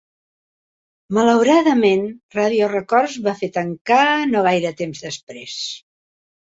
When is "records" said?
2.73-3.21